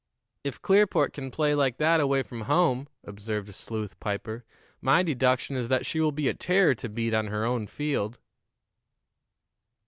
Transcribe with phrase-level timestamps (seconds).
[0.43, 4.43] "If Clearport can play like that away from home," observed Sleuth Piper,
[4.81, 8.17] "my deduction is that she will be a terror to beat on her own field."